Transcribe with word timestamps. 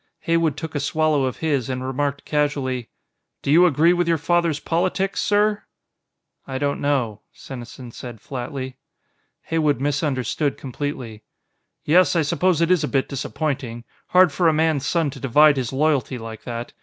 Heywood 0.21 0.57
took 0.57 0.73
a 0.73 0.79
swallow 0.79 1.25
of 1.25 1.37
his, 1.45 1.69
and 1.69 1.83
remarked 1.85 2.25
casually: 2.25 2.89
"Do 3.43 3.51
you 3.51 3.67
agree 3.67 3.93
with 3.93 4.07
your 4.07 4.17
father's 4.17 4.59
politics, 4.59 5.21
sir?" 5.21 5.61
"I 6.47 6.57
don't 6.57 6.81
know," 6.81 7.21
Senesin 7.33 7.91
said 7.91 8.19
flatly. 8.19 8.77
Heywood 9.43 9.79
misunderstood 9.79 10.57
completely. 10.57 11.21
"Yes, 11.85 12.15
I 12.15 12.23
suppose 12.23 12.61
it 12.61 12.71
is 12.71 12.83
a 12.83 12.87
bit 12.87 13.09
disappointing. 13.09 13.83
Hard 14.07 14.31
for 14.31 14.47
a 14.47 14.53
man's 14.53 14.87
son 14.87 15.11
to 15.11 15.19
divide 15.19 15.57
his 15.57 15.71
loyalty 15.71 16.17
like 16.17 16.45
that. 16.45 16.73